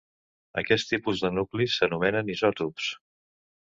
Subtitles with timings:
[0.61, 2.93] Aquests tipus de nuclis s'anomenen isòtops.